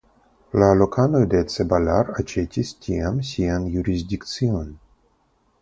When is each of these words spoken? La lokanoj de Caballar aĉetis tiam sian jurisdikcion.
La 0.61 0.69
lokanoj 0.79 1.21
de 1.33 1.41
Caballar 1.51 2.09
aĉetis 2.23 2.73
tiam 2.87 3.23
sian 3.33 3.71
jurisdikcion. 3.77 4.77